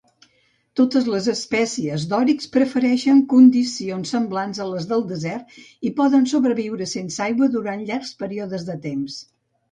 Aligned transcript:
Totes 0.79 1.07
les 1.15 1.25
espècies 1.31 2.05
d'òrix 2.13 2.47
prefereixen 2.55 3.19
condicions 3.33 4.13
semblants 4.15 4.61
a 4.65 4.65
les 4.69 4.87
del 4.93 5.03
desert 5.11 5.53
i 5.89 5.91
poden 5.99 6.25
sobreviure 6.31 6.87
sense 6.95 7.21
aigua 7.27 7.51
durant 7.57 7.85
llargs 7.91 8.15
períodes 8.23 8.65
de 8.71 8.79
temps. 8.87 9.19